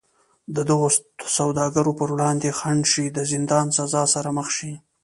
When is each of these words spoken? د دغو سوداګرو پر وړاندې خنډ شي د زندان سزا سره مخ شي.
د 0.55 0.57
دغو 0.69 0.87
سوداګرو 1.37 1.91
پر 1.99 2.09
وړاندې 2.15 2.55
خنډ 2.59 2.83
شي 2.93 3.05
د 3.11 3.19
زندان 3.31 3.65
سزا 3.77 4.03
سره 4.13 4.29
مخ 4.37 4.47
شي. 4.57 4.73